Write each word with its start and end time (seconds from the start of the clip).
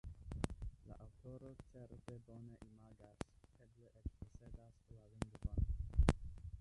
La 0.91 0.95
aŭtoro 1.07 1.49
certe 1.65 2.15
bone 2.29 2.57
imagas, 2.69 3.21
eble 3.67 3.93
eĉ 4.01 4.17
posedas 4.25 4.81
la 4.97 5.05
lingvon. 5.13 6.11